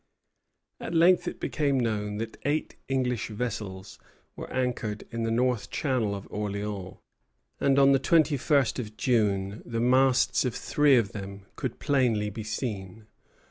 [0.79, 3.99] At length it became known that eight English vessels
[4.35, 6.95] were anchored in the north channel of Orleans,
[7.59, 12.31] and on the twenty first of June the masts of three of them could plainly
[12.31, 13.05] be seen.